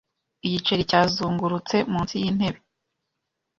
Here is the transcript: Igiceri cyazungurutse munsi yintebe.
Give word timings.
Igiceri 0.45 0.89
cyazungurutse 0.89 1.77
munsi 1.91 2.13
yintebe. 2.21 2.59